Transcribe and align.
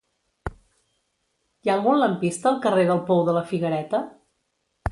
Hi 0.51 1.71
ha 1.71 1.75
algun 1.75 1.99
lampista 2.03 2.49
al 2.53 2.59
carrer 2.65 2.87
del 2.89 3.05
Pou 3.11 3.23
de 3.31 3.37
la 3.39 3.45
Figuereta? 3.53 4.01